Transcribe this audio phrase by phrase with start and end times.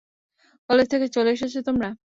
[0.69, 1.89] College থেকে চলে এসেছো তোমরা?